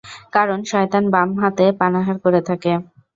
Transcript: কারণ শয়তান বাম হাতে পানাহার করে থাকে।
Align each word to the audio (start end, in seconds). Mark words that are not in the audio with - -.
কারণ 0.33 0.59
শয়তান 0.63 1.03
বাম 1.13 1.29
হাতে 1.41 1.65
পানাহার 1.79 2.17
করে 2.23 2.41
থাকে। 2.49 2.71